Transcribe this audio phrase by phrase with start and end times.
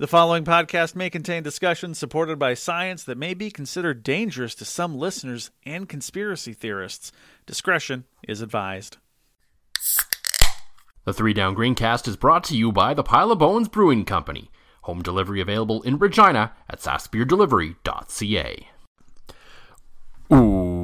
[0.00, 4.64] The following podcast may contain discussions supported by science that may be considered dangerous to
[4.64, 7.12] some listeners and conspiracy theorists.
[7.44, 8.96] Discretion is advised.
[11.04, 14.50] The Three Down Greencast is brought to you by the Pile of Bones Brewing Company.
[14.84, 18.68] Home delivery available in Regina at sassbeerdelivery.ca.
[20.32, 20.80] Ooh,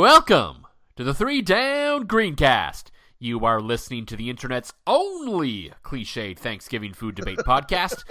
[0.00, 2.90] welcome to the Three Down Greencast.
[3.22, 8.02] You are listening to the internet's only cliched Thanksgiving food debate podcast.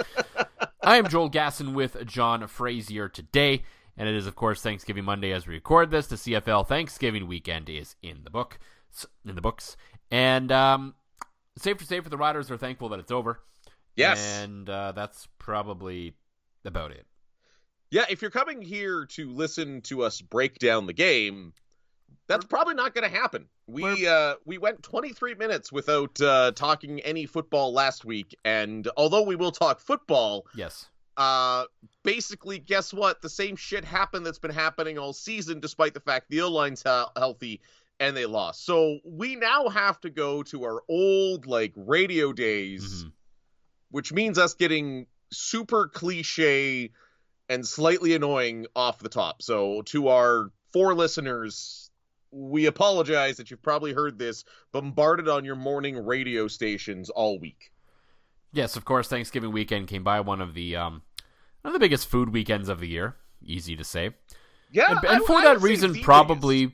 [0.84, 3.64] I am Joel Gasson with John Fraser today,
[3.98, 6.06] and it is, of course, Thanksgiving Monday as we record this.
[6.06, 8.60] The CFL Thanksgiving weekend is in the book,
[9.26, 9.78] in the books,
[10.12, 10.94] and um,
[11.58, 13.42] safe to say for the riders are thankful that it's over.
[13.96, 16.14] Yes, and uh, that's probably
[16.66, 17.08] about it.
[17.90, 21.54] Yeah, if you're coming here to listen to us break down the game,
[22.30, 23.48] that's probably not going to happen.
[23.68, 29.24] We uh, we went 23 minutes without uh, talking any football last week, and although
[29.24, 31.66] we will talk football, yes, uh,
[32.04, 33.24] basically, guess what?
[33.24, 36.84] The same shit happened that's been happening all season, despite the fact the O line's
[36.84, 37.62] he- healthy
[38.00, 38.64] and they lost.
[38.64, 43.10] So we now have to go to our old like radio days, mm-hmm.
[43.90, 46.92] which means us getting super cliche
[47.50, 49.42] and slightly annoying off the top.
[49.42, 51.89] So to our four listeners
[52.32, 57.72] we apologize that you've probably heard this bombarded on your morning radio stations all week.
[58.52, 59.08] Yes, of course.
[59.08, 61.04] Thanksgiving weekend came by, one of the um,
[61.62, 63.16] one of the biggest food weekends of the year.
[63.44, 64.12] Easy to say.
[64.72, 66.74] Yeah, and, and for I, that reason, probably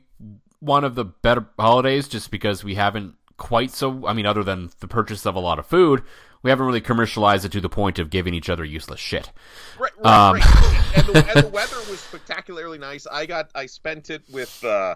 [0.59, 4.07] one of the better holidays, just because we haven't quite so.
[4.07, 6.01] I mean, other than the purchase of a lot of food,
[6.43, 9.31] we haven't really commercialized it to the point of giving each other useless shit.
[9.79, 10.97] Right, right, um, right.
[10.97, 13.05] And, the, and the weather was spectacularly nice.
[13.07, 14.63] I got, I spent it with.
[14.63, 14.95] Uh,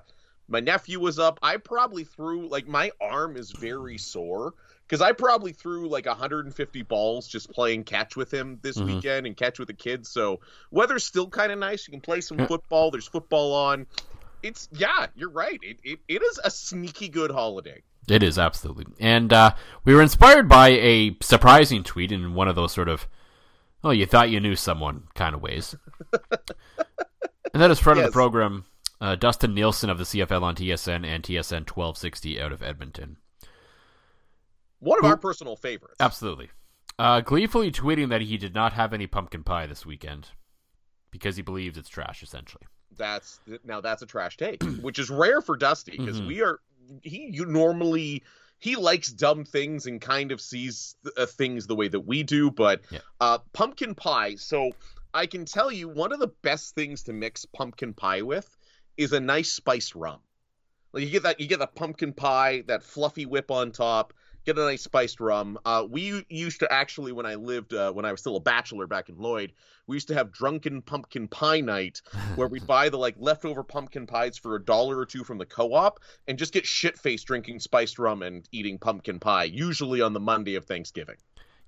[0.49, 1.39] my nephew was up.
[1.41, 4.55] I probably threw like my arm is very sore
[4.87, 8.95] because I probably threw like 150 balls just playing catch with him this mm-hmm.
[8.95, 10.09] weekend and catch with the kids.
[10.09, 10.39] So
[10.71, 11.87] weather's still kind of nice.
[11.87, 12.89] You can play some football.
[12.89, 13.85] There's football on.
[14.41, 15.59] It's yeah, you're right.
[15.61, 17.83] It it, it is a sneaky good holiday.
[18.07, 19.53] It is absolutely, and uh,
[19.85, 23.07] we were inspired by a surprising tweet in one of those sort of,
[23.83, 25.75] oh, you thought you knew someone kind of ways.
[27.53, 28.07] and that is front yes.
[28.07, 28.65] of the program
[29.01, 33.17] uh, Dustin Nielson of the CFL on TSN and TSN 1260 out of Edmonton.
[34.79, 35.97] One of Who, our personal favorites.
[35.99, 36.49] Absolutely.
[36.97, 40.29] Uh, gleefully tweeting that he did not have any pumpkin pie this weekend
[41.11, 42.63] because he believes it's trash, essentially.
[42.97, 46.27] That's now that's a trash take, which is rare for Dusty because mm-hmm.
[46.27, 46.59] we are
[47.01, 48.23] he you normally
[48.57, 52.51] he likes dumb things and kind of sees uh, things the way that we do,
[52.51, 52.99] but yeah.
[53.21, 54.35] uh, pumpkin pie.
[54.35, 54.71] So
[55.13, 58.57] I can tell you one of the best things to mix pumpkin pie with
[58.99, 60.19] is a nice spiced rum.
[60.91, 64.13] Like you get that you get the pumpkin pie, that fluffy whip on top,
[64.45, 65.57] get a nice spiced rum.
[65.63, 68.87] Uh, we used to actually when I lived uh, when I was still a bachelor
[68.87, 69.53] back in Lloyd,
[69.87, 72.01] we used to have drunken pumpkin pie night
[72.35, 75.45] where we'd buy the like leftover pumpkin pies for a dollar or two from the
[75.45, 80.11] co-op and just get shit faced drinking spiced rum and eating pumpkin pie, usually on
[80.11, 81.15] the Monday of Thanksgiving.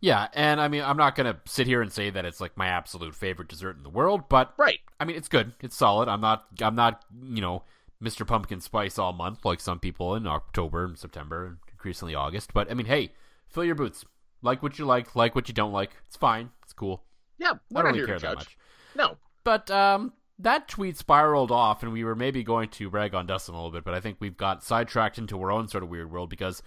[0.01, 2.67] Yeah, and I mean, I'm not gonna sit here and say that it's like my
[2.67, 4.79] absolute favorite dessert in the world, but right.
[4.99, 5.53] I mean, it's good.
[5.61, 6.09] It's solid.
[6.09, 6.45] I'm not.
[6.59, 7.05] I'm not.
[7.23, 7.63] You know,
[8.03, 8.25] Mr.
[8.25, 12.51] Pumpkin Spice all month like some people in October and September and increasingly August.
[12.51, 13.11] But I mean, hey,
[13.47, 14.03] fill your boots.
[14.41, 15.15] Like what you like.
[15.15, 15.91] Like what you don't like.
[16.07, 16.49] It's fine.
[16.63, 17.03] It's cool.
[17.37, 18.57] Yeah, I don't really care that much.
[18.95, 19.17] No.
[19.43, 23.53] But um, that tweet spiraled off, and we were maybe going to rag on Dustin
[23.53, 26.11] a little bit, but I think we've got sidetracked into our own sort of weird
[26.11, 26.61] world because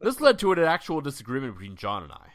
[0.00, 2.28] this led to an actual disagreement between John and I.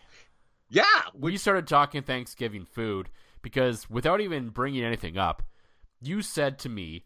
[0.70, 0.84] Yeah,
[1.14, 3.10] we started talking Thanksgiving food
[3.42, 5.44] because without even bringing anything up,
[6.02, 7.06] you said to me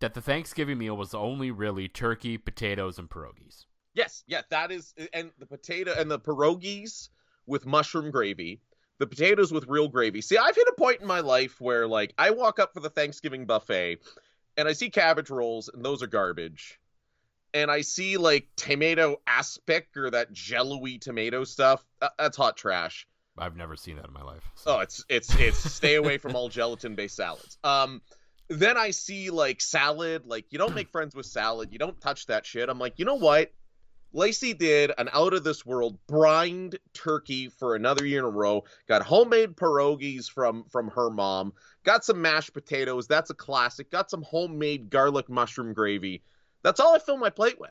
[0.00, 3.66] that the Thanksgiving meal was only really turkey, potatoes, and pierogies.
[3.94, 7.10] Yes, yeah, that is, and the potato and the pierogies
[7.46, 8.60] with mushroom gravy,
[8.98, 10.20] the potatoes with real gravy.
[10.20, 12.90] See, I've hit a point in my life where like I walk up for the
[12.90, 13.98] Thanksgiving buffet,
[14.56, 16.80] and I see cabbage rolls, and those are garbage.
[17.54, 21.84] And I see like tomato aspic or that jello-y tomato stuff.
[22.18, 23.06] That's hot trash.
[23.36, 24.42] I've never seen that in my life.
[24.56, 24.76] So.
[24.76, 27.58] Oh, it's it's it's stay away from all gelatin-based salads.
[27.64, 28.02] Um,
[28.48, 32.26] then I see like salad, like you don't make friends with salad, you don't touch
[32.26, 32.68] that shit.
[32.68, 33.52] I'm like, you know what?
[34.14, 38.64] Lacey did an out of this world brined turkey for another year in a row.
[38.86, 41.54] Got homemade pierogies from from her mom.
[41.84, 43.06] Got some mashed potatoes.
[43.06, 43.90] That's a classic.
[43.90, 46.22] Got some homemade garlic mushroom gravy.
[46.62, 47.70] That's all I fill my plate with.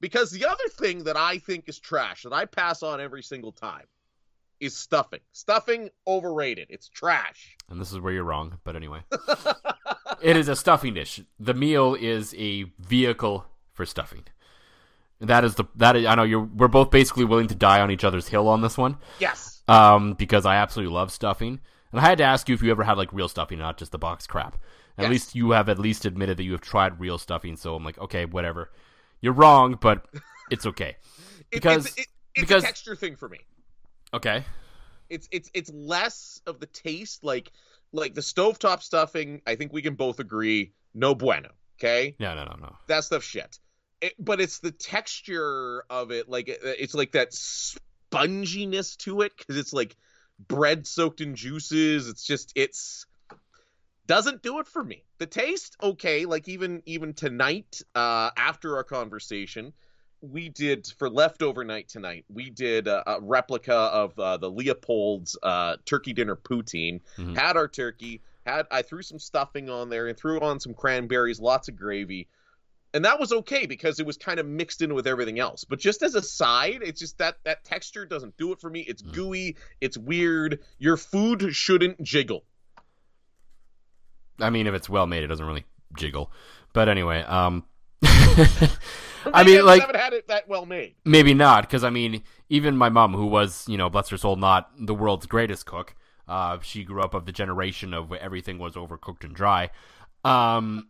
[0.00, 3.52] Because the other thing that I think is trash that I pass on every single
[3.52, 3.86] time
[4.58, 5.20] is stuffing.
[5.32, 6.68] Stuffing overrated.
[6.70, 7.56] It's trash.
[7.68, 9.00] And this is where you're wrong, but anyway.
[10.22, 11.20] it is a stuffing dish.
[11.38, 14.24] The meal is a vehicle for stuffing.
[15.20, 17.92] That is the that is, I know you're we're both basically willing to die on
[17.92, 18.98] each other's hill on this one.
[19.20, 19.62] Yes.
[19.68, 21.60] Um, because I absolutely love stuffing,
[21.92, 23.92] and I had to ask you if you ever had like real stuffing, not just
[23.92, 24.56] the box crap.
[24.98, 25.10] At yes.
[25.10, 27.56] least you have at least admitted that you have tried real stuffing.
[27.56, 28.70] So I'm like, okay, whatever.
[29.20, 30.06] You're wrong, but
[30.50, 30.96] it's okay
[31.50, 33.38] because it, it's, it, it's because, a texture thing for me.
[34.12, 34.44] Okay.
[35.08, 37.52] It's it's it's less of the taste like
[37.92, 39.42] like the stovetop stuffing.
[39.46, 41.50] I think we can both agree, no bueno.
[41.78, 42.16] Okay.
[42.18, 42.76] No, no, no, no.
[42.86, 43.58] That stuff shit
[44.02, 49.56] it, but it's the texture of it like it's like that sponginess to it because
[49.56, 49.96] it's like
[50.48, 53.06] bread soaked in juices it's just it's
[54.12, 58.84] doesn't do it for me the taste okay like even even tonight uh after our
[58.84, 59.72] conversation
[60.20, 65.38] we did for leftover night tonight we did a, a replica of uh, the leopold's
[65.42, 67.34] uh, turkey dinner poutine mm-hmm.
[67.34, 71.40] had our turkey had i threw some stuffing on there and threw on some cranberries
[71.40, 72.28] lots of gravy
[72.92, 75.64] and that was okay because it was kind of mixed in with everything else.
[75.64, 78.80] But just as a side, it's just that that texture doesn't do it for me.
[78.80, 79.14] It's mm.
[79.14, 80.58] gooey, it's weird.
[80.78, 82.44] Your food shouldn't jiggle.
[84.42, 85.64] I mean, if it's well made, it doesn't really
[85.96, 86.30] jiggle.
[86.72, 87.64] But anyway, um
[89.24, 90.94] I mean, like, haven't had it that well made.
[91.04, 94.36] Maybe not, because I mean, even my mom, who was, you know, bless her soul,
[94.36, 95.94] not the world's greatest cook.
[96.26, 99.70] Uh, she grew up of the generation of everything was overcooked and dry.
[100.24, 100.88] Um,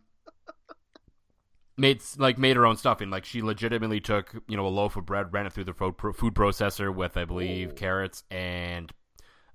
[1.77, 3.09] made like made her own stuffing.
[3.09, 6.33] Like she legitimately took you know a loaf of bread, ran it through the food
[6.35, 7.75] processor with I believe Ooh.
[7.75, 8.91] carrots and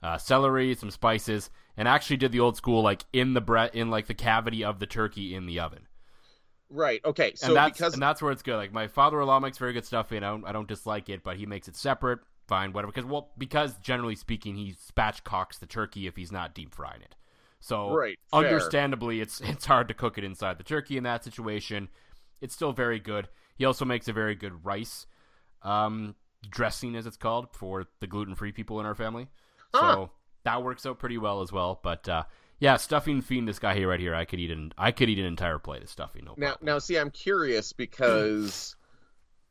[0.03, 3.91] uh, celery, some spices, and actually did the old school like in the bread in
[3.91, 5.87] like the cavity of the turkey in the oven.
[6.71, 7.01] Right.
[7.05, 7.33] Okay.
[7.35, 8.57] So and that's, because and that's where it's good.
[8.57, 10.13] Like my father-in-law makes very good stuff.
[10.13, 12.21] I don't I don't dislike it, but he makes it separate.
[12.47, 12.93] Fine, whatever.
[12.93, 17.15] Because well, because generally speaking, he spatchcocks the turkey if he's not deep frying it.
[17.61, 21.89] So right, understandably, it's it's hard to cook it inside the turkey in that situation.
[22.41, 23.29] It's still very good.
[23.57, 25.07] He also makes a very good rice
[25.63, 26.15] um,
[26.49, 29.29] dressing, as it's called, for the gluten free people in our family.
[29.75, 29.95] Huh.
[29.95, 30.11] So
[30.45, 31.81] that works out pretty well as well.
[31.83, 32.25] But uh,
[32.59, 33.49] yeah, stuffing fiend.
[33.49, 35.83] This guy here, right here, I could eat an I could eat an entire plate
[35.83, 36.25] of stuffing.
[36.25, 38.77] No now, now, see, I'm curious because.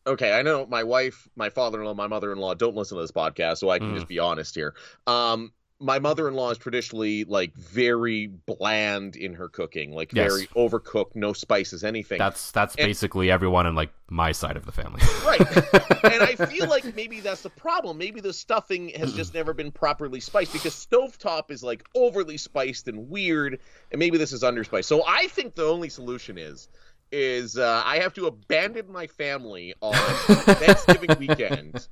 [0.05, 3.69] okay, I know my wife, my father-in-law, my mother-in-law don't listen to this podcast, so
[3.69, 3.95] I can mm.
[3.95, 4.73] just be honest here.
[5.05, 10.31] Um, my mother-in-law is traditionally like very bland in her cooking like yes.
[10.31, 12.17] very overcooked no spices anything.
[12.17, 15.01] That's that's and, basically everyone in like my side of the family.
[15.25, 15.41] Right.
[16.07, 17.97] And i feel like maybe that's the problem.
[17.97, 22.87] Maybe the stuffing has just never been properly spiced because stovetop is like overly spiced
[22.87, 23.59] and weird
[23.91, 24.85] and maybe this is underspiced.
[24.85, 26.69] So i think the only solution is
[27.11, 29.93] is uh, i have to abandon my family on
[30.55, 31.87] thanksgiving weekend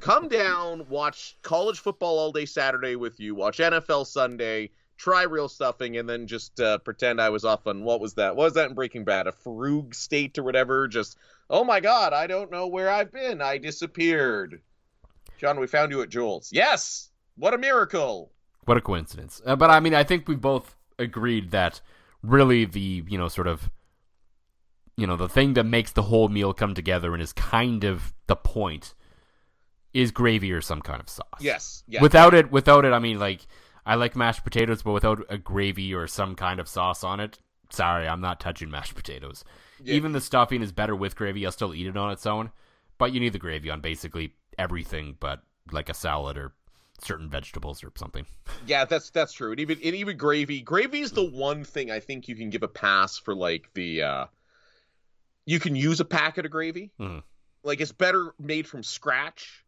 [0.00, 5.48] come down, watch college football all day Saturday with you, watch NFL Sunday, try real
[5.48, 8.36] stuffing, and then just uh, pretend I was off on what was that?
[8.36, 9.26] What was that in Breaking Bad?
[9.26, 10.88] A fugue state or whatever?
[10.88, 11.16] Just,
[11.48, 13.40] oh my God, I don't know where I've been.
[13.40, 14.60] I disappeared.
[15.38, 16.50] John, we found you at Jules.
[16.52, 17.10] Yes!
[17.36, 18.32] What a miracle!
[18.64, 19.40] What a coincidence.
[19.46, 21.80] Uh, but I mean, I think we both agreed that
[22.22, 23.70] really the, you know, sort of
[24.98, 28.12] you know the thing that makes the whole meal come together and is kind of
[28.26, 28.94] the point
[29.94, 31.26] is gravy or some kind of sauce.
[31.40, 31.82] Yes.
[32.00, 33.46] Without it, without it, I mean, like
[33.86, 37.38] I like mashed potatoes, but without a gravy or some kind of sauce on it,
[37.70, 39.44] sorry, I'm not touching mashed potatoes.
[39.82, 39.94] Yeah.
[39.94, 41.46] Even the stuffing is better with gravy.
[41.46, 42.50] I'll still eat it on its own,
[42.98, 45.42] but you need the gravy on basically everything, but
[45.72, 46.52] like a salad or
[47.00, 48.26] certain vegetables or something.
[48.66, 49.52] Yeah, that's that's true.
[49.52, 52.62] And even and even gravy, gravy is the one thing I think you can give
[52.62, 54.26] a pass for like the uh
[55.46, 56.90] you can use a packet of gravy.
[57.00, 57.22] Mhm.
[57.62, 59.64] Like it's better made from scratch,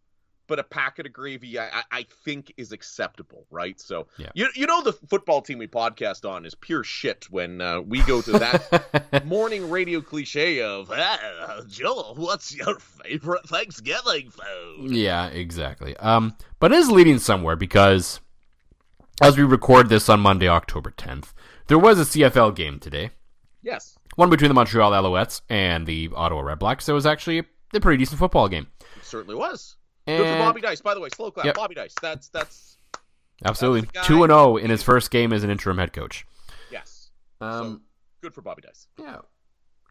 [0.51, 3.81] but a packet of gravy I, I, think is acceptable, right?
[3.81, 4.31] So Yeah.
[4.35, 8.03] you you know the football team we podcast on is pure shit when uh, we
[8.03, 14.91] go to that morning radio cliche of ah, Joel, what's your favorite Thanksgiving food?
[14.91, 15.97] Yeah, exactly.
[15.99, 18.21] Um, but it is leading somewhere because
[19.23, 21.33] as we record this on Monday, October 10th,
[21.69, 23.11] there was a CFL game today.
[23.63, 23.97] Yes.
[24.17, 26.87] One between the Montreal Alouettes and the Ottawa Red Blacks.
[26.87, 28.67] So it was actually a pretty decent football game.
[28.97, 29.77] It certainly was.
[30.07, 30.81] Good for Bobby Dice.
[30.81, 31.47] By the way, slow clap.
[31.47, 31.55] Yep.
[31.55, 31.95] Bobby Dice.
[32.01, 32.77] That's that's
[33.45, 33.83] Absolutely.
[33.83, 35.93] That was the guy- 2 and 0 in his first game as an interim head
[35.93, 36.27] coach.
[36.71, 37.11] yes.
[37.41, 37.81] Um, so
[38.23, 38.87] good for Bobby Dice.
[38.99, 39.19] Yeah.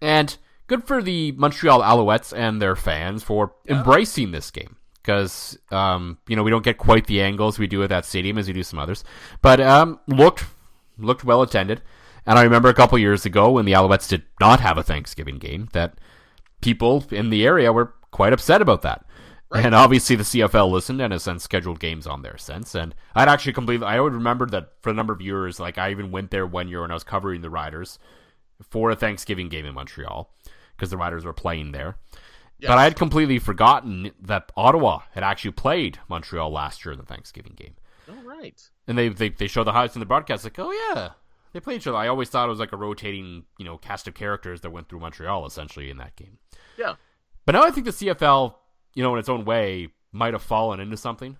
[0.01, 0.37] And
[0.67, 4.75] good for the Montreal Alouettes and their fans for embracing this game.
[5.01, 8.37] Because, um, you know, we don't get quite the angles we do at that stadium
[8.37, 9.03] as we do some others.
[9.41, 10.45] But um, looked
[10.97, 11.81] looked well attended.
[12.25, 15.37] And I remember a couple years ago when the Alouettes did not have a Thanksgiving
[15.39, 15.97] game that
[16.61, 19.03] people in the area were quite upset about that.
[19.51, 22.75] And obviously the CFL listened and has since scheduled games on there since.
[22.75, 25.89] And I'd actually completely, I always remembered that for a number of years, like I
[25.89, 27.97] even went there one year when I was covering the Riders
[28.69, 30.31] for a Thanksgiving game in Montreal
[30.75, 31.95] because the Riders were playing there.
[32.61, 37.05] But I had completely forgotten that Ottawa had actually played Montreal last year in the
[37.05, 37.75] Thanksgiving game.
[38.09, 38.61] All right.
[38.87, 41.11] And they, they, they show the highlights in the broadcast, like, oh yeah,
[41.53, 41.97] they played each other.
[41.97, 44.89] I always thought it was like a rotating, you know, cast of characters that went
[44.89, 46.37] through Montreal essentially in that game.
[46.77, 46.95] Yeah.
[47.45, 48.55] But now I think the CFL,
[48.99, 51.37] you know, in its own way, might have fallen into something.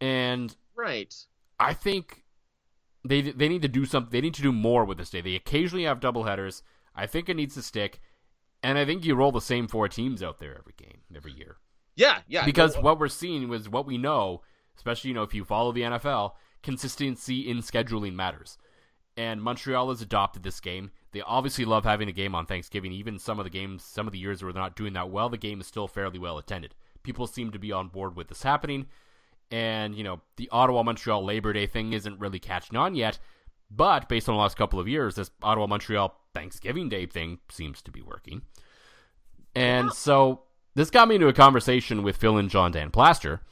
[0.00, 1.14] And Right.
[1.60, 2.24] I think
[3.04, 4.10] they they need to do something.
[4.10, 5.20] They need to do more with this day.
[5.20, 6.62] They occasionally have doubleheaders.
[6.96, 8.00] I think it needs to stick,
[8.62, 11.58] and I think you roll the same four teams out there every game, every year.
[11.94, 12.20] Yeah.
[12.26, 12.46] Yeah.
[12.46, 14.40] Because no, what we're seeing was what we know,
[14.78, 16.32] especially you know if you follow the NFL,
[16.62, 18.56] consistency in scheduling matters.
[19.18, 20.90] And Montreal has adopted this game.
[21.12, 22.92] They obviously love having a game on Thanksgiving.
[22.92, 25.28] Even some of the games, some of the years where they're not doing that well,
[25.28, 26.74] the game is still fairly well attended.
[27.02, 28.86] People seem to be on board with this happening.
[29.50, 33.18] And, you know, the Ottawa Montreal Labor Day thing isn't really catching on yet.
[33.70, 37.82] But based on the last couple of years, this Ottawa Montreal Thanksgiving Day thing seems
[37.82, 38.42] to be working.
[39.54, 40.42] And so
[40.74, 43.42] this got me into a conversation with Phil and John Dan Plaster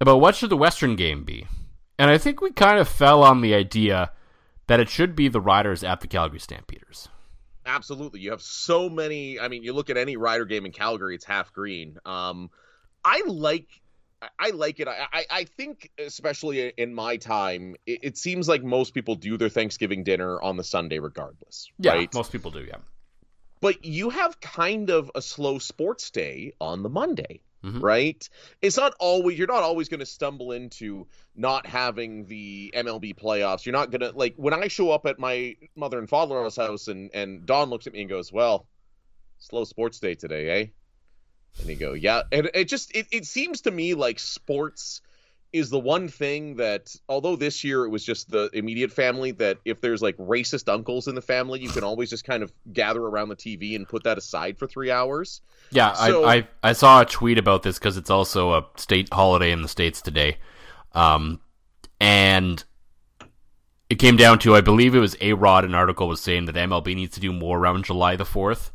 [0.00, 1.46] about what should the Western game be.
[1.98, 4.12] And I think we kind of fell on the idea
[4.66, 7.08] that it should be the Riders at the Calgary Stampeders.
[7.64, 8.20] absolutely.
[8.20, 9.38] You have so many.
[9.40, 11.98] I mean, you look at any Rider game in Calgary, it's half green.
[12.04, 12.50] Um,
[13.04, 13.68] I like.
[14.38, 14.88] I- like it.
[14.88, 19.36] I, I, I think, especially in my time, it, it seems like most people do
[19.36, 21.68] their Thanksgiving dinner on the Sunday, regardless.
[21.92, 22.12] right?
[22.14, 22.76] most people do, yeah.
[23.60, 27.82] but you have kind of a slow sports day on the Monday, Mhm.
[27.82, 28.28] right?
[28.62, 33.66] It's not always you're not always going to stumble into not having the MLB playoffs.
[33.66, 36.88] You're not going to like when I show up at my mother and father-in-law's house
[36.88, 38.68] and and Don looks at me and goes, "Well,
[39.38, 40.66] slow sports day today, eh?"
[41.58, 45.00] And you go, "Yeah." And it just it it seems to me like sports
[45.52, 49.58] is the one thing that although this year it was just the immediate family that
[49.64, 53.00] if there's like racist uncles in the family you can always just kind of gather
[53.00, 56.72] around the tv and put that aside for three hours Yeah, So- I, I I
[56.72, 60.38] saw a tweet about this because it's also a state holiday in the states today,
[60.92, 61.40] um,
[62.00, 62.62] and
[63.88, 65.64] it came down to I believe it was a Rod.
[65.64, 68.72] An article was saying that MLB needs to do more around July the fourth,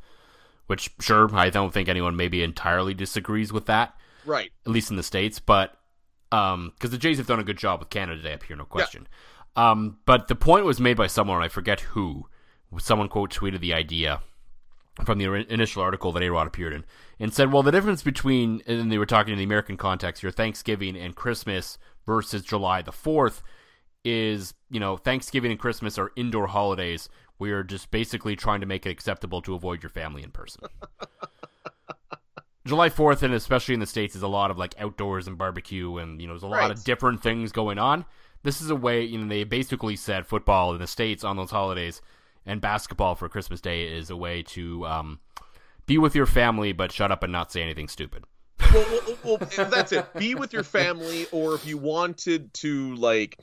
[0.67, 3.93] which sure I don't think anyone maybe entirely disagrees with that,
[4.25, 5.77] right at least in the states, but
[6.31, 8.65] um, because the Jays have done a good job with Canada Day up here, no
[8.65, 9.07] question.
[9.55, 12.27] Um, but the point was made by someone I forget who.
[12.79, 14.21] Someone quote tweeted the idea
[15.05, 16.85] from the initial article that A-Rod appeared in
[17.19, 20.31] and said, well, the difference between, and they were talking in the American context here,
[20.31, 23.41] Thanksgiving and Christmas versus July the 4th
[24.03, 27.09] is, you know, Thanksgiving and Christmas are indoor holidays.
[27.39, 30.63] We are just basically trying to make it acceptable to avoid your family in person.
[32.65, 35.98] July 4th, and especially in the States, is a lot of like outdoors and barbecue,
[35.98, 36.72] and, you know, there's a lot Right.
[36.72, 38.06] of different things going on.
[38.44, 41.51] This is a way, you know, they basically said football in the States on those
[41.51, 42.01] holidays
[42.46, 45.20] and basketball for Christmas Day is a way to um,
[45.86, 48.24] be with your family, but shut up and not say anything stupid.
[48.74, 48.86] well,
[49.24, 53.38] well, well, that's it be with your family or if you wanted to like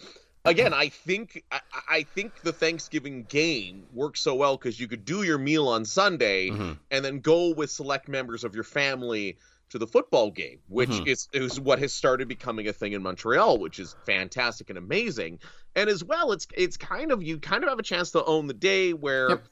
[0.50, 5.04] again i think i, I think the thanksgiving game works so well because you could
[5.04, 6.78] do your meal on sunday Mhm.
[6.90, 9.38] and then go with select members of your family
[9.70, 11.06] to the football game which Mhm.
[11.06, 15.38] is, is what has started becoming a thing in montreal which is fantastic and amazing
[15.76, 18.46] and as well it's it's kind of you kind of have a chance to own
[18.46, 19.44] the day where Yep.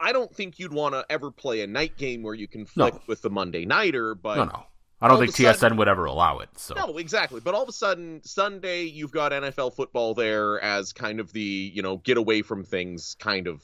[0.00, 3.02] I don't think you'd want to ever play a night game where you conflict No.
[3.06, 4.66] with the Monday nighter, but No, no.
[5.00, 6.48] I don't think TSN sudden, would ever allow it.
[6.56, 7.40] So no, exactly.
[7.40, 11.72] But all of a sudden, Sunday you've got NFL football there as kind of the
[11.74, 13.62] you know get away from things kind of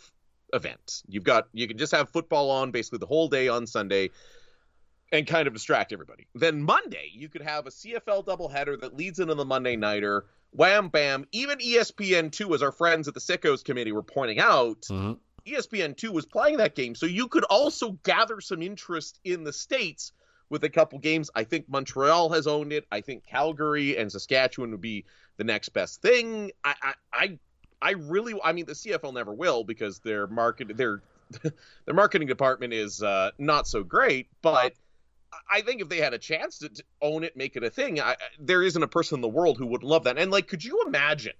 [0.53, 1.03] event.
[1.09, 4.11] You've got you can just have football on basically the whole day on Sunday
[5.13, 6.27] and kind of distract everybody.
[6.35, 10.27] Then Monday you could have a CFL doubleheader that leads into the Monday nighter.
[10.53, 11.27] Wham bam.
[11.31, 15.13] Even ESPN2, as our friends at the Sickos committee were pointing out, mm-hmm.
[15.47, 16.95] ESPN2 was playing that game.
[16.97, 20.13] So you could also gather some interest in the States
[20.51, 21.31] with a couple games.
[21.35, 22.85] I think Montreal has owned it.
[22.93, 25.07] I think Calgary and Saskatchewan would be
[25.39, 26.51] the next best thing.
[26.65, 27.39] I, I, I
[27.83, 31.03] I really, I mean, the CFL never will because their market, their
[31.43, 34.29] their marketing department is uh, not so great.
[34.43, 34.75] But
[35.51, 38.01] I think if they had a chance to, to own it, make it a thing,
[38.01, 40.19] I, there isn't a person in the world who would love that.
[40.19, 41.33] And like, could you imagine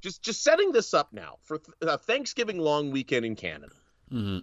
[0.00, 3.74] just just setting this up now for th- Thanksgiving long weekend in Canada?
[4.10, 4.38] Mm-hmm.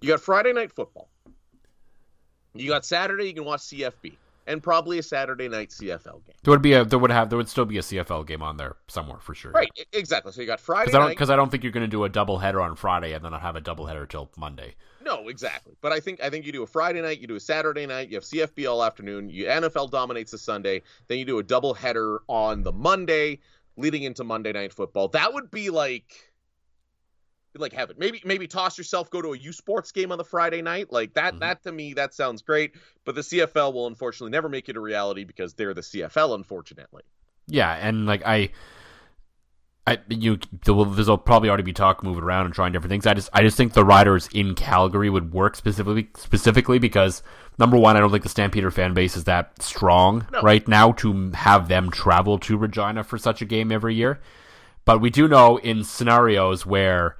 [0.00, 1.08] You got Friday night football.
[2.54, 3.26] You got Saturday.
[3.26, 6.34] You can watch CFB and probably a Saturday night CFL game.
[6.42, 8.56] There would be a there would have there would still be a CFL game on
[8.56, 9.52] there somewhere for sure.
[9.52, 10.32] Right, exactly.
[10.32, 12.38] So you got Friday because I I don't think you're going to do a double
[12.38, 14.74] header on Friday and then not have a double header till Monday.
[15.02, 15.74] No, exactly.
[15.80, 18.08] But I think I think you do a Friday night, you do a Saturday night,
[18.08, 21.74] you have CFB all afternoon, you NFL dominates the Sunday, then you do a double
[21.74, 23.40] header on the Monday,
[23.76, 25.08] leading into Monday night football.
[25.08, 26.32] That would be like
[27.60, 27.96] like heaven.
[27.98, 30.92] Maybe maybe toss yourself, go to a U Sports game on the Friday night.
[30.92, 31.40] Like that mm-hmm.
[31.40, 32.74] that to me that sounds great.
[33.04, 37.02] But the CFL will unfortunately never make it a reality because they're the CFL, unfortunately.
[37.46, 38.50] Yeah, and like I.
[39.86, 43.06] I you there's will probably already be talk moving around and trying different things.
[43.06, 47.22] I just I just think the riders in Calgary would work specifically specifically because
[47.58, 50.40] number one I don't think the Stampeder fan base is that strong no.
[50.40, 54.20] right now to have them travel to Regina for such a game every year.
[54.84, 57.16] But we do know in scenarios where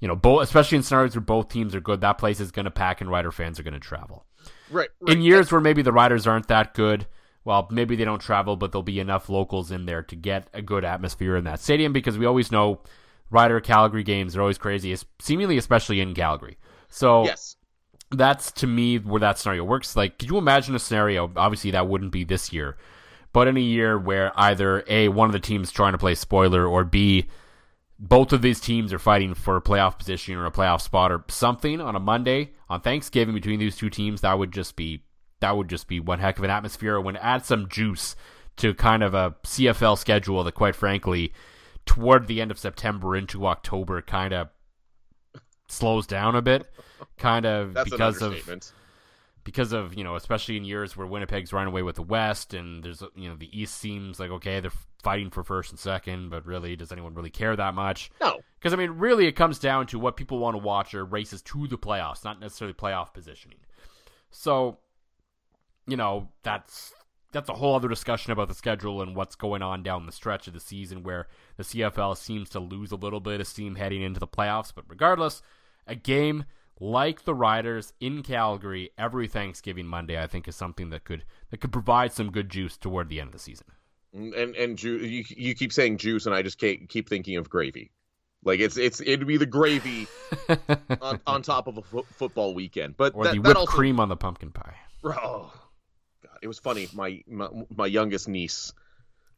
[0.00, 2.64] you know, both especially in scenarios where both teams are good, that place is going
[2.64, 4.24] to pack and Rider fans are going to travel.
[4.70, 5.16] Right, right.
[5.16, 7.06] In years where maybe the Riders aren't that good,
[7.44, 10.62] well, maybe they don't travel, but there'll be enough locals in there to get a
[10.62, 12.80] good atmosphere in that stadium because we always know
[13.30, 16.58] Rider Calgary games are always crazy, seemingly especially in Calgary.
[16.88, 17.56] So yes.
[18.10, 19.96] that's to me where that scenario works.
[19.96, 21.30] Like, could you imagine a scenario?
[21.36, 22.76] Obviously, that wouldn't be this year,
[23.32, 26.66] but in a year where either a one of the teams trying to play spoiler
[26.66, 27.28] or b
[28.00, 31.22] both of these teams are fighting for a playoff position or a playoff spot or
[31.28, 34.22] something on a Monday on Thanksgiving between these two teams.
[34.22, 35.04] That would just be
[35.40, 36.96] that would just be one heck of an atmosphere.
[36.96, 38.16] It would add some juice
[38.56, 41.32] to kind of a CFL schedule that, quite frankly,
[41.86, 44.48] toward the end of September into October, kind of
[45.68, 46.70] slows down a bit,
[47.18, 48.34] kind of because of
[49.50, 52.84] because of you know especially in years where Winnipeg's running away with the West and
[52.84, 54.70] there's you know the East seems like okay they're
[55.02, 58.10] fighting for first and second but really does anyone really care that much?
[58.20, 61.04] No, because I mean really it comes down to what people want to watch are
[61.04, 63.58] races to the playoffs, not necessarily playoff positioning.
[64.30, 64.78] So
[65.86, 66.94] you know that's
[67.32, 70.46] that's a whole other discussion about the schedule and what's going on down the stretch
[70.46, 74.02] of the season where the CFL seems to lose a little bit of steam heading
[74.02, 74.72] into the playoffs.
[74.74, 75.42] But regardless,
[75.86, 76.44] a game
[76.80, 81.58] like the Riders in Calgary every Thanksgiving Monday, I think is something that could that
[81.60, 83.66] could provide some good juice toward the end of the season.
[84.12, 87.48] And and ju- you you keep saying juice, and I just can't keep thinking of
[87.48, 87.92] gravy.
[88.42, 90.06] Like it's it's it'd be the gravy
[91.02, 93.70] on, on top of a fo- football weekend, but or that, the whipped also...
[93.70, 94.76] cream on the pumpkin pie.
[95.04, 95.52] Oh,
[96.22, 96.88] God, it was funny.
[96.94, 98.72] My, my my youngest niece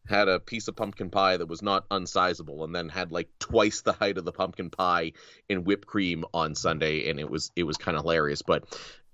[0.08, 3.82] had a piece of pumpkin pie that was not unsizable and then had like twice
[3.82, 5.12] the height of the pumpkin pie
[5.48, 8.42] in whipped cream on Sunday and it was it was kind of hilarious.
[8.42, 8.64] But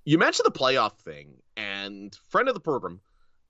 [0.05, 3.01] you mentioned the playoff thing and friend of the program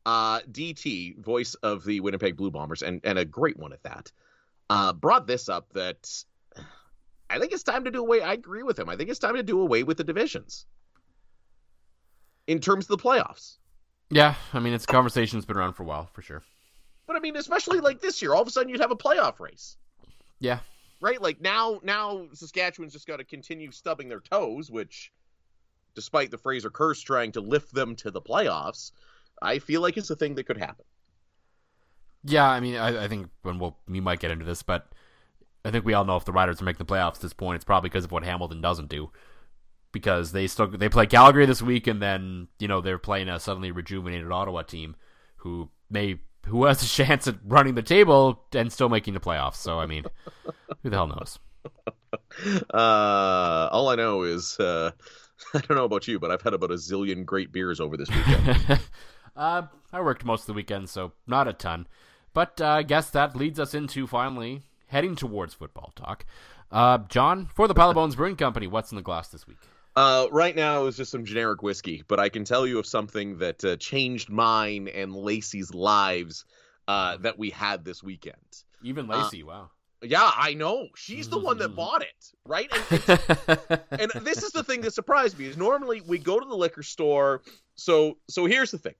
[0.05, 4.11] uh, DT voice of the Winnipeg Blue Bombers and and a great one at that
[4.70, 6.09] uh, brought this up that
[7.31, 9.37] I think it's time to do away I agree with him I think it's time
[9.37, 10.66] to do away with the divisions
[12.46, 13.59] in terms of the playoffs.
[14.11, 16.42] Yeah I mean it's a conversation that's been around for a while for sure
[17.08, 19.40] but I mean, especially like this year, all of a sudden you'd have a playoff
[19.40, 19.76] race.
[20.38, 20.60] Yeah.
[21.00, 21.20] Right?
[21.20, 25.10] Like now now Saskatchewan's just got to continue stubbing their toes, which
[25.94, 28.92] despite the Fraser curse trying to lift them to the playoffs,
[29.40, 30.84] I feel like it's a thing that could happen.
[32.24, 34.88] Yeah, I mean, I, I think when we'll we might get into this, but
[35.64, 37.56] I think we all know if the Riders are making the playoffs at this point,
[37.56, 39.10] it's probably because of what Hamilton doesn't do.
[39.92, 43.40] Because they still they play Calgary this week, and then you know they're playing a
[43.40, 44.94] suddenly rejuvenated Ottawa team
[45.36, 49.57] who may who has a chance at running the table and still making the playoffs.
[49.57, 50.05] So I mean,
[50.83, 51.38] who the hell knows?
[52.72, 54.92] Uh, all I know is uh,
[55.55, 58.09] I don't know about you, but I've had about a zillion great beers over this
[58.11, 58.81] weekend.
[59.37, 61.87] uh, I worked most of the weekend, so not a ton.
[62.35, 66.24] But uh, I guess that leads us into finally heading towards football talk.
[66.70, 69.59] Uh, John, for the Pile Bones Brewing Company, what's in the glass this week?
[69.98, 73.38] Uh, right now it's just some generic whiskey, but I can tell you of something
[73.38, 76.44] that uh, changed mine and Lacey's lives
[76.87, 78.37] uh, that we had this weekend.
[78.80, 79.70] Even Uh, Lacey, wow.
[80.00, 80.87] Yeah, I know.
[80.94, 82.70] She's the one that bought it, right?
[82.70, 83.80] And,
[84.14, 86.84] and this is the thing that surprised me is normally we go to the liquor
[86.84, 87.42] store.
[87.74, 88.94] So so here's the thing.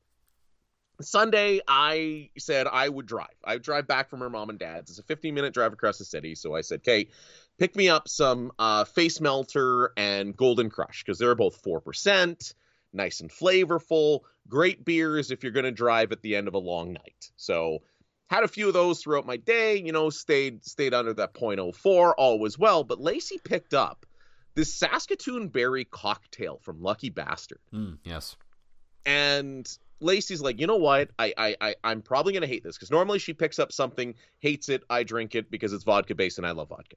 [1.01, 3.29] Sunday, I said I would drive.
[3.45, 4.91] I would drive back from her mom and dad's.
[4.91, 6.35] It's a 15 minute drive across the city.
[6.35, 7.13] So I said, Kate,
[7.59, 12.55] pick me up some uh, Face Melter and Golden Crush because they're both 4%,
[12.93, 16.59] nice and flavorful, great beers if you're going to drive at the end of a
[16.59, 17.31] long night.
[17.37, 17.83] So
[18.29, 22.15] had a few of those throughout my day, you know, stayed stayed under that 0.04,
[22.17, 22.85] all was well.
[22.85, 24.07] But Lacey picked up
[24.55, 27.61] this Saskatoon berry cocktail from Lucky Bastard.
[27.73, 28.37] Mm, yes.
[29.07, 29.69] And
[30.01, 31.11] Lacey's like, you know what?
[31.19, 34.69] I I, I I'm probably gonna hate this because normally she picks up something, hates
[34.69, 36.97] it, I drink it because it's vodka based and I love vodka.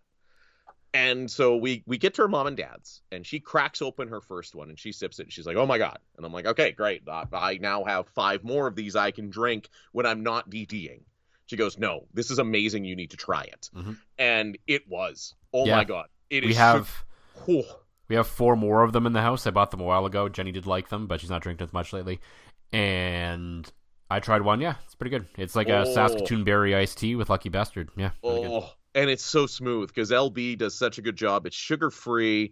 [0.94, 4.20] And so we we get to her mom and dad's, and she cracks open her
[4.20, 5.24] first one and she sips it.
[5.24, 7.04] And she's like, "Oh my god!" And I'm like, "Okay, great.
[7.08, 11.04] I, I now have five more of these I can drink when I'm not DDing."
[11.46, 12.84] She goes, "No, this is amazing.
[12.84, 13.98] You need to try it." Mhm.
[14.20, 15.34] And it was.
[15.54, 15.78] Oh Yeah.
[15.78, 16.08] my god!
[16.30, 16.50] It is.
[16.50, 17.06] We have
[17.48, 19.48] we have four more of them in the house.
[19.48, 20.28] I bought them a while ago.
[20.28, 22.20] Jenny did like them, but she's not drinking as much lately.
[22.74, 23.72] And
[24.10, 24.60] I tried one.
[24.62, 25.28] Yeah, it's pretty good.
[25.38, 25.94] It's like a Oh.
[25.94, 27.90] Saskatoon berry iced tea with Lucky Bastard.
[27.96, 28.12] Yeah.
[28.24, 28.64] really good.
[28.94, 31.46] And it's so smooth because LB does such a good job.
[31.46, 32.52] It's sugar free.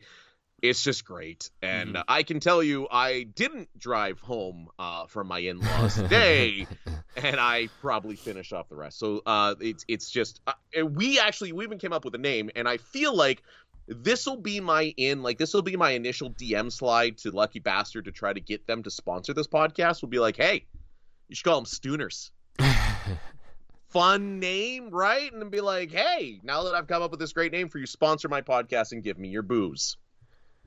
[0.62, 1.50] It's just great.
[1.62, 2.04] And Mhm.
[2.08, 6.68] I can tell you, I didn't drive home uh, from my in laws today,
[7.16, 9.00] and I probably finish off the rest.
[9.00, 10.54] So uh, it's it's just uh,
[10.86, 13.42] we actually we even came up with a name, and I feel like
[13.88, 17.60] this will be my in like this will be my initial DM slide to Lucky
[17.60, 20.02] Bastard to try to get them to sponsor this podcast.
[20.02, 20.66] We'll be like, hey,
[21.30, 22.32] you should call them Stooners
[23.90, 25.32] fun name, right?
[25.34, 27.86] And be like, hey, now that I've come up with this great name for you,
[27.86, 29.98] sponsor my podcast and give me your booze.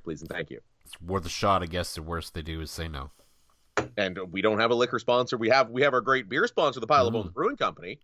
[0.04, 0.60] Please and thank you.
[0.84, 1.94] It's worth a shot, I guess.
[1.94, 3.10] The worst they do is say no.
[3.96, 5.36] And we don't have a liquor sponsor.
[5.36, 7.98] We have we have our great beer sponsor, the Pile of Bones Brewing Company.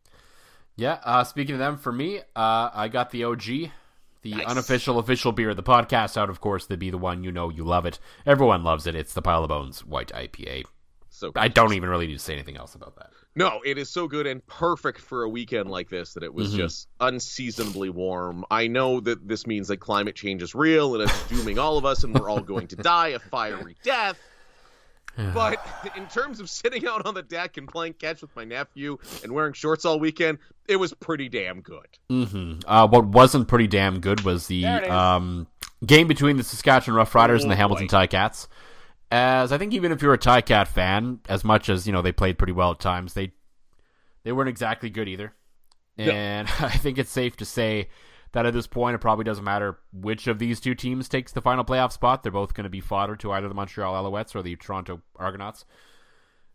[0.76, 0.98] Yeah.
[1.04, 3.42] Uh, speaking of them, for me, uh, I got the OG,
[4.22, 4.46] the Nice.
[4.46, 6.30] unofficial official beer of the podcast out.
[6.30, 7.98] Of course, to be the one you know you love it.
[8.24, 8.94] Everyone loves it.
[8.94, 10.64] It's the Pile of Bones White IPA.
[11.10, 13.10] So I don't even really need to say anything else about that.
[13.36, 16.52] No, it is so good and perfect for a weekend like this that it was
[16.54, 16.56] Mhm.
[16.56, 18.44] just unseasonably warm.
[18.50, 21.84] I know that this means that climate change is real and it's dooming all of
[21.84, 24.18] us and we're all going to die a fiery death.
[25.34, 25.58] But
[25.96, 29.32] in terms of sitting out on the deck and playing catch with my nephew and
[29.32, 30.38] wearing shorts all weekend,
[30.68, 31.86] it was pretty damn good.
[32.08, 34.90] hmm Uh, what wasn't pretty damn good was the There it is.
[34.90, 35.48] um,
[35.84, 38.06] game between the Saskatchewan Roughriders and the Oh, Hamilton boy.
[38.06, 38.46] Ticats.
[39.10, 42.12] As I think, even if you're a Ticat fan, as much as you know they
[42.12, 43.32] played pretty well at times, they
[44.24, 45.32] they weren't exactly good either.
[45.96, 46.10] No.
[46.10, 47.88] And I think it's safe to say
[48.32, 51.40] that at this point, it probably doesn't matter which of these two teams takes the
[51.40, 52.22] final playoff spot.
[52.22, 55.64] They're both going to be fodder to either the Montreal Alouettes or the Toronto Argonauts.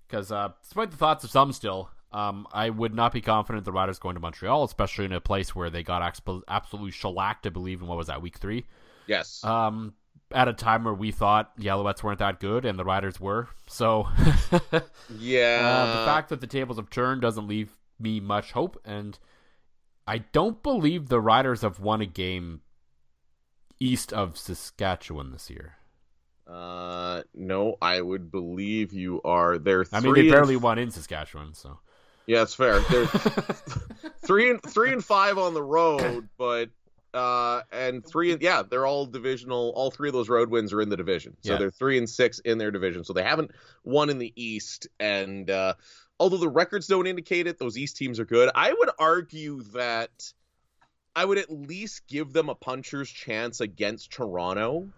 [0.08, 3.72] Because uh, despite the thoughts of some still, um, I would not be confident the
[3.72, 6.04] Riders going to Montreal, especially in a place where they got
[6.48, 8.66] absolutely shellacked, I believe, in what was that, week three?
[9.08, 9.44] Yes.
[9.44, 9.96] Um,
[10.34, 13.50] at a time where we thought the Alouettes weren't that good and the Riders were.
[13.68, 14.08] So
[15.18, 15.60] yeah.
[15.90, 19.18] uh, the fact that the tables have turned doesn't leave me much hope, and
[20.08, 22.62] I don't believe the Riders have won a game
[23.80, 25.76] east of Saskatchewan this year.
[26.48, 29.58] Uh, no, I would believe you are.
[29.58, 31.80] They're I mean, they and- barely won in Saskatchewan, so
[32.28, 32.80] Yeah, it's fair.
[32.82, 33.06] They're
[34.26, 36.70] three and three and five on the road, but
[37.14, 38.36] uh, and three.
[38.40, 39.72] Yeah, they're all divisional.
[39.76, 41.60] All three of those road wins are in the division, so Yeah.
[41.60, 43.04] they're three and six in their division.
[43.04, 43.52] So they haven't
[43.84, 45.76] won in the East, and uh,
[46.20, 48.50] although the records don't indicate it, those East teams are good.
[48.56, 50.34] I would argue that
[51.16, 54.90] I would at least give them a puncher's chance against Toronto.